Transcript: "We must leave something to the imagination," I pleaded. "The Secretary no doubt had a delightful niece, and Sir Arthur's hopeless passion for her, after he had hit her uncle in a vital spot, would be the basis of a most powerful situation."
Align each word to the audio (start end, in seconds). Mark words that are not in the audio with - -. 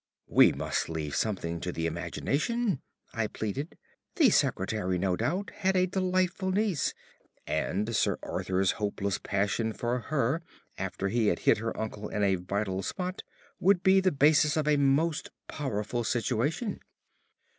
"We 0.25 0.51
must 0.51 0.89
leave 0.89 1.15
something 1.15 1.59
to 1.59 1.71
the 1.71 1.85
imagination," 1.85 2.81
I 3.13 3.27
pleaded. 3.27 3.77
"The 4.15 4.31
Secretary 4.31 4.97
no 4.97 5.15
doubt 5.15 5.51
had 5.57 5.75
a 5.75 5.85
delightful 5.85 6.49
niece, 6.49 6.95
and 7.45 7.95
Sir 7.95 8.17
Arthur's 8.23 8.71
hopeless 8.81 9.19
passion 9.19 9.73
for 9.73 9.99
her, 9.99 10.41
after 10.75 11.09
he 11.09 11.27
had 11.27 11.37
hit 11.37 11.59
her 11.59 11.79
uncle 11.79 12.09
in 12.09 12.23
a 12.23 12.33
vital 12.33 12.81
spot, 12.81 13.21
would 13.59 13.83
be 13.83 13.99
the 13.99 14.11
basis 14.11 14.57
of 14.57 14.67
a 14.67 14.75
most 14.75 15.29
powerful 15.47 16.03
situation." 16.03 16.79